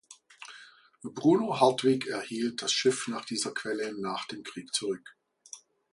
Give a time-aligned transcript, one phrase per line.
[1.03, 5.15] Bruno Hartwig erhielt das Schiff nach dieser Quelle nach dem Krieg zurück.